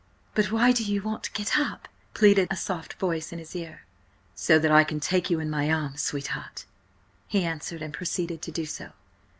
"But 0.33 0.51
why 0.51 0.71
do 0.71 0.83
you 0.83 1.03
want 1.03 1.23
to 1.25 1.31
get 1.31 1.59
up?" 1.59 1.87
pleaded 2.15 2.47
a 2.49 2.55
soft 2.55 2.95
voice 2.95 3.31
in 3.31 3.37
his 3.37 3.55
ear. 3.55 3.83
"So 4.33 4.57
that 4.57 4.71
I 4.71 4.83
can 4.83 4.99
take 4.99 5.29
you 5.29 5.39
in 5.39 5.47
my 5.51 5.69
arms, 5.71 6.01
sweetheart," 6.01 6.65
he 7.27 7.45
answered, 7.45 7.83
and 7.83 7.93
proceeded 7.93 8.41
to 8.41 8.51
do 8.51 8.65
so. 8.65 8.93